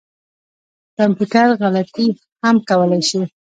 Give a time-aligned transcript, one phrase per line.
[0.97, 2.07] کمپیوټر غلطي
[2.43, 3.21] هم کولای شي